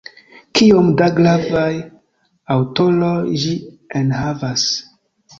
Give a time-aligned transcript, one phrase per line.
[0.59, 1.73] Kiom da gravaj
[2.55, 3.53] aŭtoroj ĝi
[4.01, 4.65] enhavas!